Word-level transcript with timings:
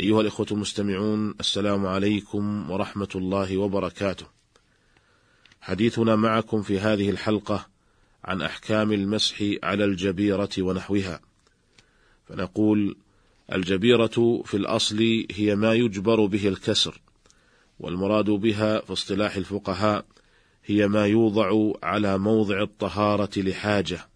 أيها 0.00 0.20
الإخوة 0.20 0.46
المستمعون 0.50 1.34
السلام 1.40 1.86
عليكم 1.86 2.70
ورحمة 2.70 3.08
الله 3.14 3.56
وبركاته. 3.56 4.26
حديثنا 5.60 6.16
معكم 6.16 6.62
في 6.62 6.78
هذه 6.78 7.10
الحلقة 7.10 7.66
عن 8.24 8.42
أحكام 8.42 8.92
المسح 8.92 9.44
على 9.62 9.84
الجبيرة 9.84 10.48
ونحوها. 10.58 11.20
فنقول: 12.28 12.96
الجبيرة 13.52 14.42
في 14.44 14.56
الأصل 14.56 15.26
هي 15.30 15.56
ما 15.56 15.74
يجبر 15.74 16.26
به 16.26 16.48
الكسر، 16.48 17.00
والمراد 17.80 18.30
بها 18.30 18.80
في 18.80 18.92
اصطلاح 18.92 19.36
الفقهاء 19.36 20.04
هي 20.64 20.88
ما 20.88 21.06
يوضع 21.06 21.72
على 21.82 22.18
موضع 22.18 22.62
الطهارة 22.62 23.30
لحاجة، 23.36 24.08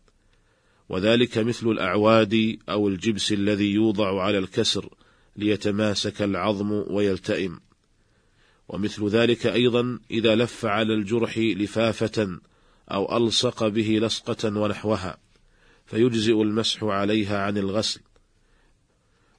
وذلك 0.89 1.39
مثل 1.39 1.69
الأعواد 1.69 2.59
أو 2.69 2.89
الجبس 2.89 3.33
الذي 3.33 3.73
يوضع 3.73 4.23
على 4.23 4.39
الكسر 4.39 4.89
ليتماسك 5.37 6.23
العظم 6.23 6.85
ويلتئم. 6.87 7.61
ومثل 8.69 9.09
ذلك 9.09 9.47
أيضا 9.47 9.99
إذا 10.11 10.35
لف 10.35 10.65
على 10.65 10.95
الجرح 10.95 11.39
لفافة 11.39 12.39
أو 12.91 13.17
ألصق 13.17 13.69
به 13.69 13.99
لصقة 14.03 14.61
ونحوها 14.61 15.19
فيجزئ 15.87 16.43
المسح 16.43 16.85
عليها 16.85 17.39
عن 17.39 17.59
الغسل 17.59 18.01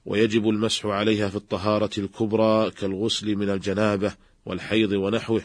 ويجب 0.05 0.49
المسح 0.49 0.85
عليها 0.85 1.29
في 1.29 1.35
الطهارة 1.35 1.89
الكبرى 1.97 2.71
كالغسل 2.71 3.35
من 3.35 3.49
الجنابة 3.49 4.13
والحيض 4.45 4.91
ونحوه 4.91 5.41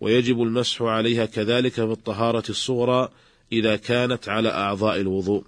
ويجب 0.00 0.42
المسح 0.42 0.82
عليها 0.82 1.26
كذلك 1.26 1.72
في 1.72 1.82
الطهارة 1.82 2.44
الصغرى 2.48 3.08
إذا 3.52 3.76
كانت 3.76 4.28
على 4.28 4.48
أعضاء 4.48 5.00
الوضوء. 5.00 5.44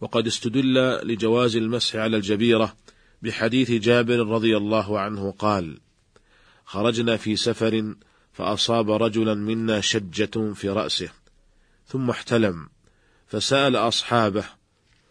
وقد 0.00 0.26
استدل 0.26 0.74
لجواز 1.06 1.56
المسح 1.56 1.96
على 1.96 2.16
الجبيرة 2.16 2.76
بحديث 3.22 3.70
جابر 3.70 4.26
رضي 4.26 4.56
الله 4.56 4.98
عنه 5.00 5.30
قال: 5.30 5.78
خرجنا 6.64 7.16
في 7.16 7.36
سفر 7.36 7.94
فأصاب 8.32 8.90
رجلا 8.90 9.34
منا 9.34 9.80
شجة 9.80 10.52
في 10.54 10.68
رأسه، 10.68 11.08
ثم 11.86 12.10
احتلم، 12.10 12.68
فسأل 13.26 13.76
أصحابه، 13.76 14.44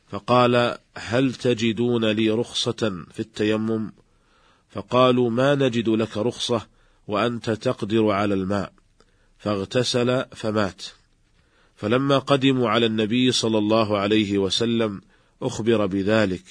فقال: 0.10 0.78
هل 0.98 1.34
تجدون 1.34 2.06
لي 2.06 2.30
رخصة 2.30 3.06
في 3.12 3.20
التيمم؟ 3.20 3.92
فقالوا: 4.70 5.30
ما 5.30 5.56
نجد 5.56 5.90
لك 5.90 6.18
رخصة 6.18 6.68
وأنت 7.08 7.50
تقدر 7.50 8.10
على 8.12 8.34
الماء، 8.34 8.74
فاغتسل 9.38 10.26
فمات. 10.36 10.84
فلما 11.78 12.18
قدموا 12.18 12.70
على 12.70 12.86
النبي 12.86 13.32
صلى 13.32 13.58
الله 13.58 13.98
عليه 13.98 14.38
وسلم 14.38 15.02
أخبر 15.42 15.86
بذلك 15.86 16.44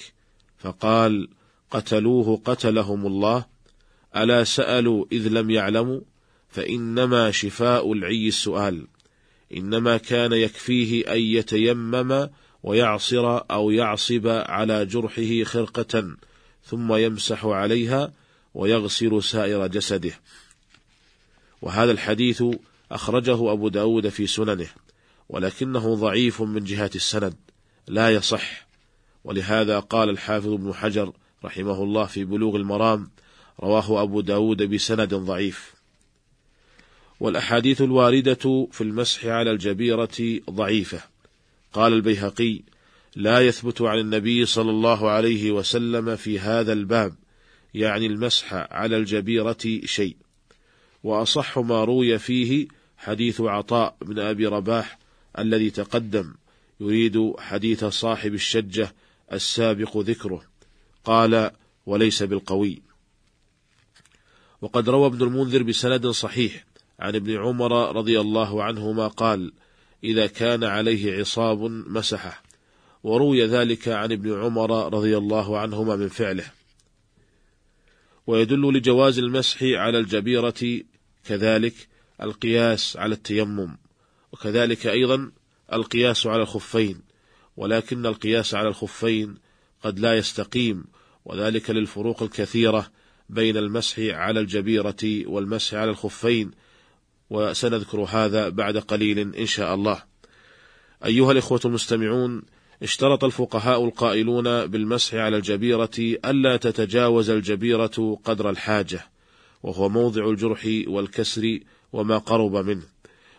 فقال 0.58 1.28
قتلوه 1.70 2.40
قتلهم 2.44 3.06
الله 3.06 3.44
ألا 4.16 4.44
سألوا 4.44 5.04
إذ 5.12 5.28
لم 5.28 5.50
يعلموا؟ 5.50 6.00
فإنما 6.48 7.30
شفاء 7.30 7.92
العي 7.92 8.28
السؤال 8.28 8.86
إنما 9.56 9.96
كان 9.96 10.32
يكفيه 10.32 11.12
أن 11.12 11.18
يتيمم 11.18 12.28
ويعصر 12.62 13.40
أو 13.50 13.70
يعصب 13.70 14.26
على 14.26 14.86
جرحه 14.86 15.44
خرقة 15.44 16.16
ثم 16.64 16.94
يمسح 16.94 17.44
عليها 17.44 18.12
ويغسل 18.54 19.22
سائر 19.22 19.66
جسده. 19.66 20.12
وهذا 21.62 21.92
الحديث 21.92 22.44
أخرجه 22.92 23.52
أبو 23.52 23.68
داود 23.68 24.08
في 24.08 24.26
سننه. 24.26 24.68
ولكنه 25.28 25.94
ضعيف 25.94 26.42
من 26.42 26.64
جهة 26.64 26.90
السند 26.94 27.34
لا 27.88 28.10
يصح. 28.10 28.66
ولهذا 29.24 29.80
قال 29.80 30.10
الحافظ 30.10 30.52
ابن 30.52 30.74
حجر 30.74 31.12
رحمه 31.44 31.82
الله 31.82 32.04
في 32.04 32.24
بلوغ 32.24 32.56
المرام 32.56 33.10
رواه 33.60 34.02
أبو 34.02 34.20
داود 34.20 34.62
بسند 34.62 35.14
ضعيف. 35.14 35.74
والأحاديث 37.20 37.82
الواردة 37.82 38.68
في 38.72 38.80
المسح 38.80 39.26
على 39.26 39.50
الجبيرة 39.50 40.40
ضعيفة. 40.50 41.00
قال 41.72 41.92
البيهقي 41.92 42.60
لا 43.16 43.40
يثبت 43.40 43.82
عن 43.82 43.98
النبي 43.98 44.46
صلى 44.46 44.70
الله 44.70 45.10
عليه 45.10 45.50
وسلم 45.50 46.16
في 46.16 46.38
هذا 46.38 46.72
الباب 46.72 47.14
يعني 47.74 48.06
المسح 48.06 48.54
على 48.54 48.96
الجبيرة 48.96 49.80
شيء. 49.84 50.16
وأصح 51.04 51.58
ما 51.58 51.84
روي 51.84 52.18
فيه 52.18 52.68
حديث 52.96 53.40
عطاء 53.40 53.96
بن 54.02 54.18
أبي 54.18 54.46
رباح 54.46 54.98
الذي 55.38 55.70
تقدم 55.70 56.34
يريد 56.80 57.32
حديث 57.38 57.84
صاحب 57.84 58.34
الشجة 58.34 58.94
السابق 59.32 59.96
ذكره. 59.96 60.42
قال 61.04 61.50
وليس 61.86 62.22
بالقوي 62.22 62.82
وقد 64.60 64.88
روى 64.88 65.06
ابن 65.06 65.22
المنذر 65.22 65.62
بسند 65.62 66.06
صحيح 66.06 66.64
عن 67.00 67.14
ابن 67.14 67.36
عمر 67.36 67.96
رضي 67.96 68.20
الله 68.20 68.64
عنهما 68.64 69.08
قال 69.08 69.52
إذا 70.04 70.26
كان 70.26 70.64
عليه 70.64 71.18
عصاب 71.18 71.62
مسحه 71.70 72.42
وروي 73.02 73.44
ذلك 73.46 73.88
عن 73.88 74.12
ابن 74.12 74.40
عمر 74.40 74.94
رضي 74.94 75.16
الله 75.16 75.58
عنهما 75.58 75.96
من 75.96 76.08
فعله. 76.08 76.44
ويدل 78.26 78.72
لجواز 78.72 79.18
المسح 79.18 79.62
على 79.62 79.98
الجبيرة 79.98 80.80
كذلك 81.24 81.88
القياس 82.22 82.96
على 82.96 83.14
التيمم. 83.14 83.76
وكذلك 84.32 84.86
أيضا 84.86 85.30
القياس 85.72 86.26
على 86.26 86.42
الخفين 86.42 87.00
ولكن 87.56 88.06
القياس 88.06 88.54
على 88.54 88.68
الخفين 88.68 89.34
قد 89.82 89.98
لا 89.98 90.16
يستقيم 90.16 90.84
وذلك 91.24 91.70
للفروق 91.70 92.22
الكثيرة 92.22 92.90
بين 93.28 93.56
المسح 93.56 93.98
على 93.98 94.40
الجبيرة 94.40 94.96
والمسح 95.04 95.74
على 95.74 95.90
الخفين 95.90 96.50
وسنذكر 97.30 98.00
هذا 98.00 98.48
بعد 98.48 98.76
قليل 98.76 99.18
إن 99.18 99.46
شاء 99.46 99.74
الله. 99.74 100.02
أيها 101.04 101.32
الإخوة 101.32 101.60
المستمعون، 101.64 102.42
اشترط 102.82 103.24
الفقهاء 103.24 103.84
القائلون 103.84 104.66
بالمسح 104.66 105.14
على 105.14 105.36
الجبيرة 105.36 105.90
ألا 106.24 106.56
تتجاوز 106.56 107.30
الجبيرة 107.30 108.18
قدر 108.24 108.50
الحاجة، 108.50 109.10
وهو 109.62 109.88
موضع 109.88 110.28
الجرح 110.30 110.68
والكسر 110.86 111.58
وما 111.92 112.18
قرب 112.18 112.56
منه. 112.56 112.86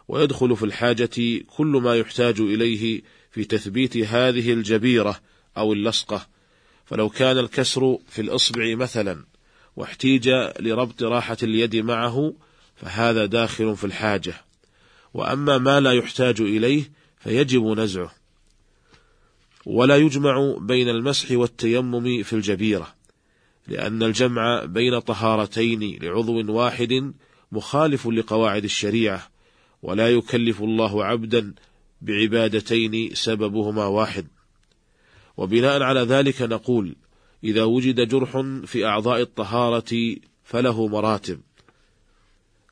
ويدخل 0.08 0.56
في 0.56 0.66
الحاجة 0.66 1.42
كل 1.48 1.68
ما 1.68 1.96
يحتاج 1.96 2.40
إليه 2.42 3.02
في 3.32 3.44
تثبيت 3.44 3.98
هذه 3.98 4.54
الجبيرة 4.54 5.20
أو 5.58 5.74
اللصقة، 5.74 6.28
فلو 6.86 7.10
كان 7.10 7.38
الكسر 7.38 7.98
في 8.10 8.22
الإصبع 8.22 8.76
مثلا 8.76 9.24
واحتيج 9.76 10.30
لربط 10.60 11.04
راحة 11.04 11.38
اليد 11.44 11.76
معه 11.76 12.34
فهذا 12.76 13.26
داخل 13.26 13.76
في 13.76 13.84
الحاجة، 13.84 14.34
وأما 15.14 15.58
ما 15.58 15.80
لا 15.80 15.92
يحتاج 15.92 16.42
إليه 16.42 16.92
فيجب 17.20 17.64
نزعه. 17.64 18.12
ولا 19.66 19.98
يجمع 19.98 20.58
بين 20.60 20.90
المسح 20.90 21.32
والتيمم 21.32 22.24
في 22.24 22.34
الجبيرة، 22.34 22.96
لأن 23.68 24.04
الجمع 24.04 24.66
بين 24.66 25.00
طهارتين 25.00 26.00
لعضو 26.02 26.54
واحد 26.54 27.14
مخالف 27.52 28.08
لقواعد 28.08 28.64
الشريعة، 28.64 29.30
ولا 29.82 30.10
يكلف 30.10 30.62
الله 30.62 31.06
عبدا 31.06 31.54
بعبادتين 32.02 33.16
سببهما 33.16 33.86
واحد. 33.86 34.28
وبناء 35.38 35.82
على 35.82 36.00
ذلك 36.00 36.42
نقول 36.42 36.96
إذا 37.44 37.64
وجد 37.64 38.08
جرح 38.08 38.38
في 38.66 38.86
أعضاء 38.86 39.22
الطهارة 39.22 40.16
فله 40.44 40.88
مراتب. 40.88 41.42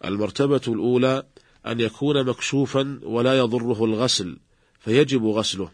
المرتبة 0.05 0.61
الأولى 0.67 1.23
أن 1.67 1.79
يكون 1.79 2.23
مكشوفا 2.23 2.99
ولا 3.03 3.37
يضره 3.37 3.85
الغسل 3.85 4.37
فيجب 4.79 5.25
غسله. 5.25 5.71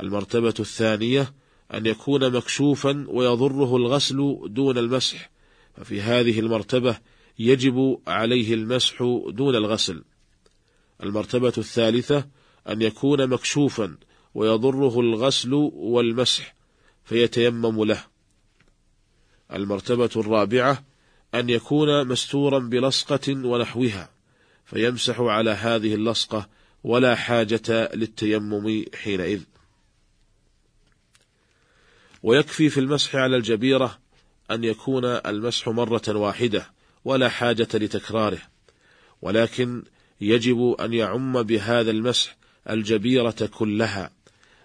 المرتبة 0.00 0.54
الثانية 0.60 1.34
أن 1.74 1.86
يكون 1.86 2.32
مكشوفا 2.32 3.06
ويضره 3.08 3.76
الغسل 3.76 4.38
دون 4.46 4.78
المسح 4.78 5.30
ففي 5.76 6.00
هذه 6.00 6.40
المرتبة 6.40 6.98
يجب 7.38 7.98
عليه 8.06 8.54
المسح 8.54 9.02
دون 9.28 9.56
الغسل. 9.56 10.04
المرتبة 11.02 11.52
الثالثة 11.58 12.28
أن 12.68 12.82
يكون 12.82 13.26
مكشوفا 13.26 13.96
ويضره 14.34 15.00
الغسل 15.00 15.52
والمسح 15.72 16.54
فيتيمم 17.04 17.84
له. 17.84 18.04
المرتبة 19.52 20.10
الرابعة 20.16 20.84
أن 21.34 21.50
يكون 21.50 22.08
مستورا 22.08 22.58
بلصقة 22.58 23.46
ونحوها 23.46 24.10
فيمسح 24.64 25.20
على 25.20 25.50
هذه 25.50 25.94
اللصقة 25.94 26.48
ولا 26.84 27.14
حاجة 27.14 27.90
للتيمم 27.94 28.84
حينئذ 28.94 29.42
ويكفي 32.22 32.68
في 32.68 32.80
المسح 32.80 33.16
على 33.16 33.36
الجبيرة 33.36 33.98
أن 34.50 34.64
يكون 34.64 35.04
المسح 35.04 35.68
مرة 35.68 36.02
واحدة 36.08 36.70
ولا 37.04 37.28
حاجة 37.28 37.68
لتكراره 37.74 38.38
ولكن 39.22 39.82
يجب 40.22 40.76
أن 40.80 40.92
يعم 40.92 41.42
بهذا 41.42 41.90
المسح 41.90 42.36
الجبيرة 42.70 43.50
كلها 43.50 44.10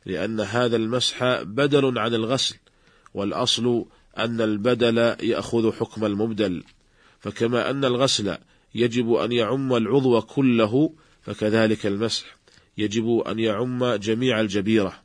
لأن 0.05 0.39
هذا 0.39 0.75
المسح 0.75 1.41
بدل 1.41 1.99
عن 1.99 2.13
الغسل 2.13 2.55
والأصل 3.13 3.85
أن 4.17 4.41
البدل 4.41 4.97
يأخذ 5.21 5.71
حكم 5.71 6.05
المبدل. 6.05 6.63
فكما 7.19 7.69
أن 7.69 7.85
الغسل 7.85 8.37
يجب 8.75 9.13
أن 9.13 9.31
يعم 9.31 9.75
العضو 9.75 10.21
كله 10.21 10.93
فكذلك 11.21 11.85
المسح 11.85 12.25
يجب 12.77 13.23
أن 13.27 13.39
يعم 13.39 13.85
جميع 13.95 14.41
الجبيرة. 14.41 15.03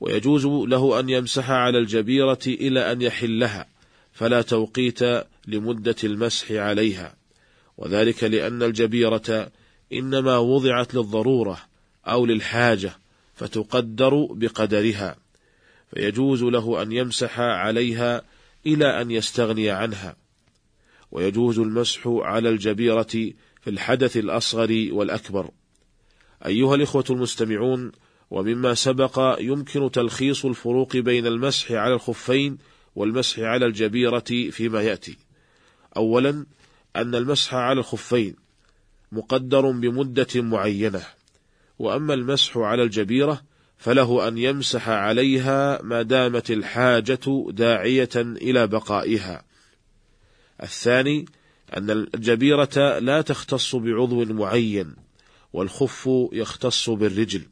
ويجوز 0.00 0.46
له 0.46 1.00
أن 1.00 1.08
يمسح 1.08 1.50
على 1.50 1.78
الجبيرة 1.78 2.38
إلى 2.46 2.92
أن 2.92 3.02
يحلها 3.02 3.66
فلا 4.12 4.42
توقيت 4.42 5.00
لمدة 5.46 5.96
المسح 6.04 6.52
عليها. 6.52 7.19
وذلك 7.80 8.24
لأن 8.24 8.62
الجبيرة 8.62 9.50
إنما 9.92 10.38
وضعت 10.38 10.94
للضرورة 10.94 11.58
أو 12.06 12.26
للحاجة 12.26 12.92
فتقدر 13.34 14.26
بقدرها 14.30 15.16
فيجوز 15.94 16.42
له 16.42 16.82
أن 16.82 16.92
يمسح 16.92 17.40
عليها 17.40 18.22
إلى 18.66 19.00
أن 19.02 19.10
يستغني 19.10 19.70
عنها. 19.70 20.16
ويجوز 21.10 21.58
المسح 21.58 22.00
على 22.06 22.48
الجبيرة 22.48 23.32
في 23.60 23.70
الحدث 23.70 24.16
الأصغر 24.16 24.88
والأكبر. 24.90 25.50
أيها 26.46 26.74
الإخوة 26.74 27.04
المستمعون 27.10 27.92
ومما 28.30 28.74
سبق 28.74 29.36
يمكن 29.40 29.90
تلخيص 29.90 30.44
الفروق 30.44 30.96
بين 30.96 31.26
المسح 31.26 31.72
على 31.72 31.94
الخفين 31.94 32.58
والمسح 32.96 33.38
على 33.38 33.66
الجبيرة 33.66 34.50
فيما 34.50 34.82
يأتي. 34.82 35.16
أولا 35.96 36.46
أن 36.96 37.14
المسح 37.14 37.54
على 37.54 37.80
الخفين 37.80 38.34
مقدر 39.12 39.70
بمدة 39.70 40.26
معينة 40.34 41.02
وأما 41.78 42.14
المسح 42.14 42.56
على 42.56 42.82
الجبيرة 42.82 43.42
فله 43.78 44.28
أن 44.28 44.38
يمسح 44.38 44.88
عليها 44.88 45.82
ما 45.82 46.02
دامت 46.02 46.50
الحاجة 46.50 47.46
داعية 47.48 48.10
إلى 48.16 48.66
بقائها. 48.66 49.44
الثاني 50.62 51.26
أن 51.76 51.90
الجبيرة 51.90 52.98
لا 52.98 53.20
تختص 53.20 53.76
بعضو 53.76 54.24
معين 54.24 54.96
والخف 55.52 56.10
يختص 56.32 56.90
بالرجل. 56.90 57.42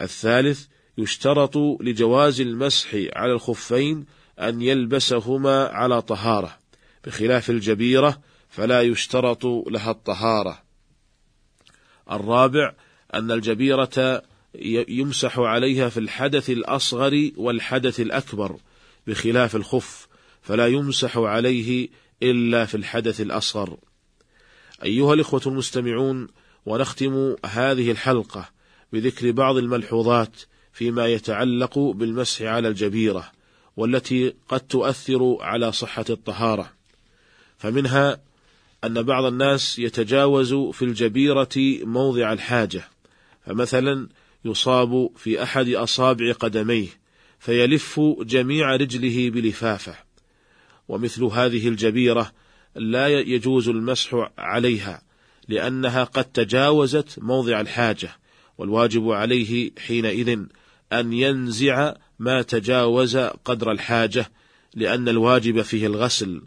الثالث 0.00 0.66
يشترط 0.98 1.56
لجواز 1.56 2.40
المسح 2.40 2.88
على 3.16 3.32
الخفين 3.32 4.06
أن 4.40 4.62
يلبسهما 4.62 5.64
على 5.66 6.02
طهارة. 6.02 6.63
بخلاف 7.06 7.50
الجبيرة 7.50 8.20
فلا 8.48 8.82
يشترط 8.82 9.44
لها 9.44 9.90
الطهارة. 9.90 10.62
الرابع 12.10 12.74
أن 13.14 13.30
الجبيرة 13.30 14.22
يمسح 14.88 15.38
عليها 15.38 15.88
في 15.88 16.00
الحدث 16.00 16.50
الأصغر 16.50 17.30
والحدث 17.36 18.00
الأكبر 18.00 18.56
بخلاف 19.06 19.56
الخف 19.56 20.08
فلا 20.42 20.66
يمسح 20.66 21.18
عليه 21.18 21.88
إلا 22.22 22.64
في 22.64 22.76
الحدث 22.76 23.20
الأصغر. 23.20 23.76
أيها 24.82 25.14
الإخوة 25.14 25.42
المستمعون 25.46 26.28
ونختم 26.66 27.36
هذه 27.46 27.90
الحلقة 27.90 28.48
بذكر 28.92 29.30
بعض 29.30 29.56
الملحوظات 29.56 30.36
فيما 30.72 31.06
يتعلق 31.06 31.78
بالمسح 31.78 32.42
على 32.42 32.68
الجبيرة 32.68 33.32
والتي 33.76 34.34
قد 34.48 34.60
تؤثر 34.60 35.36
على 35.40 35.72
صحة 35.72 36.04
الطهارة. 36.10 36.72
فمنها 37.64 38.20
أن 38.84 39.02
بعض 39.02 39.24
الناس 39.24 39.78
يتجاوز 39.78 40.54
في 40.54 40.82
الجبيرة 40.82 41.48
موضع 41.82 42.32
الحاجة 42.32 42.88
فمثلا 43.46 44.08
يصاب 44.44 45.10
في 45.16 45.42
أحد 45.42 45.68
أصابع 45.68 46.32
قدميه 46.32 46.88
فيلف 47.38 48.00
جميع 48.20 48.76
رجله 48.76 49.30
بلفافة 49.30 49.94
ومثل 50.88 51.24
هذه 51.24 51.68
الجبيرة 51.68 52.32
لا 52.74 53.08
يجوز 53.08 53.68
المسح 53.68 54.30
عليها 54.38 55.02
لأنها 55.48 56.04
قد 56.04 56.24
تجاوزت 56.24 57.18
موضع 57.18 57.60
الحاجة 57.60 58.16
والواجب 58.58 59.10
عليه 59.10 59.70
حينئذ 59.78 60.38
أن 60.92 61.12
ينزع 61.12 61.94
ما 62.18 62.42
تجاوز 62.42 63.16
قدر 63.16 63.72
الحاجة 63.72 64.32
لأن 64.74 65.08
الواجب 65.08 65.62
فيه 65.62 65.86
الغسل 65.86 66.42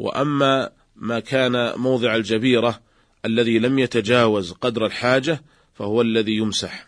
وأما 0.00 0.70
ما 0.96 1.20
كان 1.20 1.72
موضع 1.76 2.16
الجبيرة 2.16 2.80
الذي 3.24 3.58
لم 3.58 3.78
يتجاوز 3.78 4.52
قدر 4.52 4.86
الحاجة 4.86 5.42
فهو 5.74 6.00
الذي 6.00 6.36
يمسح. 6.36 6.86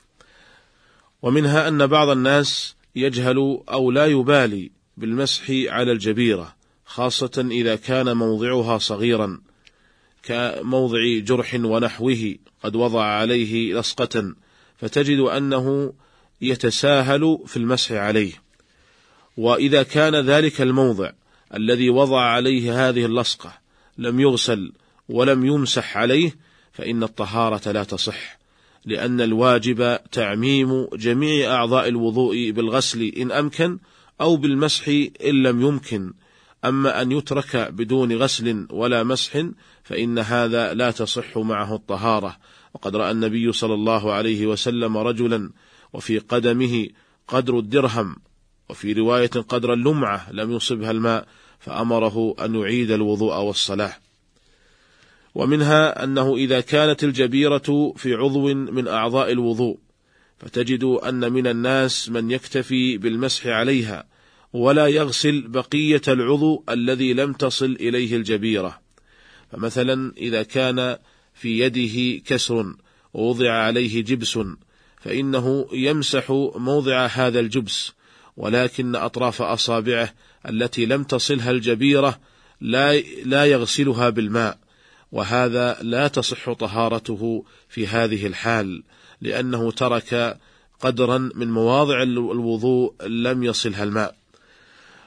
ومنها 1.22 1.68
أن 1.68 1.86
بعض 1.86 2.08
الناس 2.08 2.76
يجهل 2.96 3.60
أو 3.68 3.90
لا 3.90 4.06
يبالي 4.06 4.70
بالمسح 4.96 5.44
على 5.50 5.92
الجبيرة 5.92 6.54
خاصة 6.86 7.48
إذا 7.50 7.76
كان 7.76 8.16
موضعها 8.16 8.78
صغيرا 8.78 9.40
كموضع 10.22 11.18
جرح 11.18 11.54
ونحوه 11.54 12.34
قد 12.62 12.76
وضع 12.76 13.04
عليه 13.04 13.74
لصقة 13.74 14.34
فتجد 14.76 15.18
أنه 15.18 15.92
يتساهل 16.40 17.38
في 17.46 17.56
المسح 17.56 17.92
عليه. 17.92 18.32
وإذا 19.36 19.82
كان 19.82 20.14
ذلك 20.14 20.60
الموضع 20.60 21.12
الذي 21.54 21.90
وضع 21.90 22.20
عليه 22.20 22.88
هذه 22.88 23.04
اللصقة 23.04 23.58
لم 23.98 24.20
يغسل 24.20 24.72
ولم 25.08 25.46
يمسح 25.46 25.96
عليه 25.96 26.36
فإن 26.72 27.02
الطهارة 27.02 27.72
لا 27.72 27.84
تصح 27.84 28.42
لأن 28.84 29.20
الواجب 29.20 29.98
تعميم 30.12 30.88
جميع 30.94 31.54
أعضاء 31.54 31.88
الوضوء 31.88 32.50
بالغسل 32.50 33.02
إن 33.02 33.32
أمكن 33.32 33.78
أو 34.20 34.36
بالمسح 34.36 34.88
إن 35.24 35.42
لم 35.42 35.62
يمكن. 35.62 36.12
أما 36.64 37.02
أن 37.02 37.12
يترك 37.12 37.56
بدون 37.56 38.12
غسل 38.12 38.66
ولا 38.70 39.02
مسح 39.02 39.46
فإن 39.84 40.18
هذا 40.18 40.74
لا 40.74 40.90
تصح 40.90 41.38
معه 41.38 41.74
الطهارة. 41.74 42.36
وقد 42.74 42.96
رأى 42.96 43.10
النبي 43.10 43.52
صلى 43.52 43.74
الله 43.74 44.12
عليه 44.12 44.46
وسلم 44.46 44.96
رجلا 44.96 45.50
وفي 45.92 46.18
قدمه 46.18 46.88
قدر 47.28 47.58
الدرهم 47.58 48.16
وفي 48.68 48.92
رواية 48.92 49.26
قدر 49.26 49.72
اللمعة 49.72 50.32
لم 50.32 50.52
يصبها 50.52 50.90
الماء 50.90 51.26
فأمره 51.58 52.34
أن 52.44 52.54
يعيد 52.54 52.90
الوضوء 52.90 53.36
والصلاة 53.36 53.96
ومنها 55.34 56.04
أنه 56.04 56.36
إذا 56.36 56.60
كانت 56.60 57.04
الجبيرة 57.04 57.92
في 57.96 58.14
عضو 58.14 58.54
من 58.54 58.88
أعضاء 58.88 59.32
الوضوء 59.32 59.78
فتجد 60.38 60.84
أن 60.84 61.32
من 61.32 61.46
الناس 61.46 62.08
من 62.08 62.30
يكتفي 62.30 62.98
بالمسح 62.98 63.46
عليها 63.46 64.04
ولا 64.52 64.86
يغسل 64.86 65.48
بقية 65.48 66.02
العضو 66.08 66.64
الذي 66.68 67.12
لم 67.12 67.32
تصل 67.32 67.76
إليه 67.80 68.16
الجبيرة. 68.16 68.80
فمثلا 69.52 70.12
إذا 70.16 70.42
كان 70.42 70.98
في 71.34 71.58
يده 71.58 72.22
كسر 72.26 72.74
ووضع 73.14 73.52
عليه 73.52 74.04
جبس 74.04 74.38
فإنه 75.00 75.68
يمسح 75.72 76.30
موضع 76.56 77.06
هذا 77.06 77.40
الجبس 77.40 77.92
ولكن 78.36 78.96
أطراف 78.96 79.42
أصابعه 79.42 80.14
التي 80.48 80.86
لم 80.86 81.04
تصلها 81.04 81.50
الجبيرة 81.50 82.20
لا 82.60 83.00
لا 83.24 83.44
يغسلها 83.44 84.10
بالماء 84.10 84.58
وهذا 85.12 85.78
لا 85.82 86.08
تصح 86.08 86.52
طهارته 86.52 87.44
في 87.68 87.86
هذه 87.86 88.26
الحال 88.26 88.82
لأنه 89.20 89.70
ترك 89.70 90.38
قدرا 90.80 91.30
من 91.34 91.50
مواضع 91.50 92.02
الوضوء 92.02 93.06
لم 93.06 93.44
يصلها 93.44 93.84
الماء. 93.84 94.16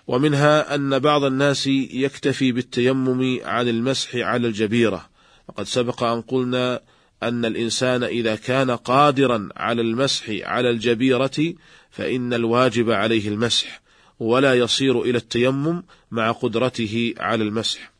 ومنها 0.08 0.76
أن 0.76 1.00
بعض 1.00 1.24
الناس 1.24 1.68
يكتفي 1.68 2.52
بالتيمم 2.52 3.40
عن 3.44 3.68
المسح 3.68 4.16
على 4.16 4.48
الجبيرة 4.48 5.10
وقد 5.48 5.64
سبق 5.64 6.04
أن 6.04 6.22
قلنا 6.22 6.82
أن 7.24 7.46
الإنسان 7.46 8.04
إذا 8.04 8.36
كان 8.36 8.72
قادرا 8.72 9.50
على 9.56 9.82
المسح 9.82 10.26
على 10.30 10.70
الجبيرة 10.70 11.54
فإن 11.96 12.34
الواجب 12.34 12.92
عليه 12.92 13.28
المسح 13.28 13.82
ولا 14.20 14.54
يصير 14.54 15.02
إلى 15.02 15.18
التيمم 15.18 15.84
مع 16.12 16.32
قدرته 16.32 17.14
على 17.18 17.44
المسح. 17.44 17.92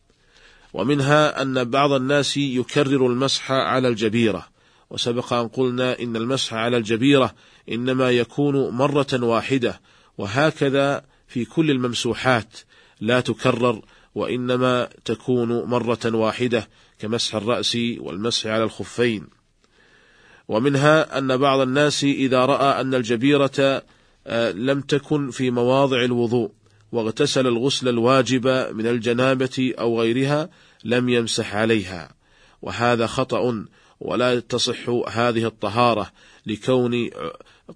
ومنها 0.74 1.42
أن 1.42 1.64
بعض 1.64 1.92
الناس 1.92 2.38
يكرر 2.38 3.08
المسح 3.08 3.52
على 3.52 3.88
الجبيرة. 3.88 4.48
وسبق 4.90 5.34
أن 5.34 5.48
قلنا 5.48 6.00
إن 6.00 6.16
المسح 6.16 6.54
على 6.54 6.78
الجبيرة 6.78 7.36
إنما 7.72 8.12
يكون 8.12 8.70
مرة 8.70 9.08
واحدة 9.14 9.82
وهكذا 10.18 11.06
في 11.28 11.46
كل 11.46 11.72
الممسوحات 11.72 12.58
لا 13.02 13.20
تكرر 13.20 13.82
وإنما 14.16 14.90
تكون 15.06 15.64
مرة 15.64 16.00
واحدة 16.06 16.70
كمسح 17.00 17.36
الرأس 17.36 17.78
والمسح 18.00 18.48
على 18.48 18.64
الخفين. 18.64 19.28
ومنها 20.48 21.18
أن 21.18 21.38
بعض 21.38 21.60
الناس 21.60 22.04
إذا 22.04 22.46
رأى 22.46 22.82
أن 22.82 22.96
الجبيرة 22.96 23.84
آه، 24.28 24.52
لم 24.52 24.82
تكن 24.82 25.32
في 25.32 25.52
مواضع 25.52 26.04
الوضوء 26.04 26.52
واغتسل 26.92 27.48
الغسل 27.48 27.88
الواجب 27.88 28.48
من 28.48 28.88
الجنابة 28.88 29.74
أو 29.80 30.02
غيرها 30.02 30.50
لم 30.84 31.10
يمسح 31.10 31.56
عليها. 31.56 32.10
وهذا 32.62 33.08
خطأ 33.08 33.66
ولا 34.00 34.40
تصح 34.40 34.90
هذه 35.10 35.46
الطهارة 35.46 36.12
لكون 36.46 37.10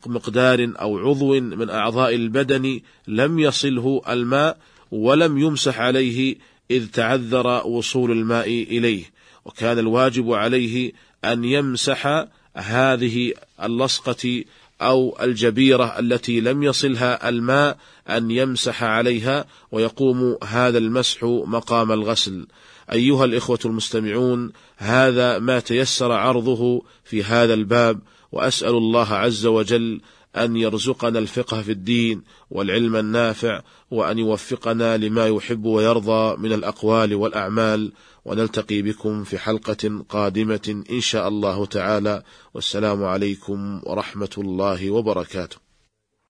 مقدار 0.05 0.71
أو 0.81 0.97
عضو 0.97 1.39
من 1.39 1.69
أعضاء 1.69 2.15
البدن 2.15 2.81
لم 3.07 3.39
يصله 3.39 4.01
الماء 4.09 4.57
ولم 4.91 5.37
يمسح 5.37 5.79
عليه 5.79 6.37
إذ 6.71 6.87
تعذر 6.87 7.67
وصول 7.67 8.11
الماء 8.11 8.47
إليه. 8.47 9.03
وكان 9.45 9.79
الواجب 9.79 10.31
عليه 10.31 10.91
أن 11.25 11.43
يمسح 11.43 12.27
هذه 12.59 13.33
اللصقة 13.63 14.43
أو 14.81 15.17
الجبيرة 15.21 15.99
التي 15.99 16.39
لم 16.39 16.63
يصلها 16.63 17.29
الماء 17.29 17.77
أن 18.09 18.31
يمسح 18.31 18.83
عليها 18.83 19.45
ويقوم 19.71 20.37
هذا 20.43 20.77
المسح 20.77 21.23
مقام 21.23 21.91
الغسل. 21.91 22.47
أيها 22.91 23.25
الإخوة 23.25 23.59
المستمعون 23.65 24.51
هذا 24.77 25.39
ما 25.39 25.59
تيسر 25.59 26.11
عرضه 26.11 26.83
في 27.03 27.23
هذا 27.23 27.53
الباب 27.53 27.99
وأسأل 28.31 28.75
الله 28.75 29.13
عز 29.13 29.45
وجل 29.45 30.01
أن 30.35 30.55
يرزقنا 30.55 31.19
الفقه 31.19 31.61
في 31.61 31.71
الدين 31.71 32.21
والعلم 32.51 32.95
النافع 32.95 33.61
وأن 33.91 34.19
يوفقنا 34.19 34.97
لما 34.97 35.27
يحب 35.27 35.65
ويرضى 35.65 36.37
من 36.37 36.53
الأقوال 36.53 37.15
والأعمال. 37.15 37.91
ونلتقي 38.29 38.81
بكم 38.81 39.23
في 39.23 39.37
حلقة 39.37 40.05
قادمة 40.09 40.83
إن 40.91 41.01
شاء 41.01 41.27
الله 41.27 41.65
تعالى. 41.65 42.23
والسلام 42.53 43.03
عليكم 43.03 43.81
ورحمة 43.83 44.35
الله 44.37 44.91
وبركاته. 44.91 45.68